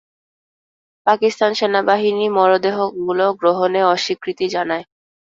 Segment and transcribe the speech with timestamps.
[1.07, 4.83] পাকিস্তান সেনাবাহিনী মরদেহগুলো গ্রহণে অস্বীকৃতি জানায়।